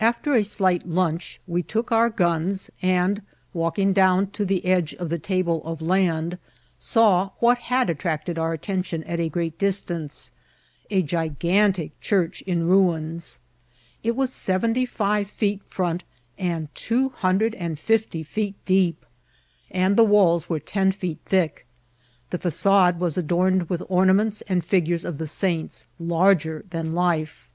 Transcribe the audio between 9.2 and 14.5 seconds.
great distance, a gigantic cliaroh in ruins. It was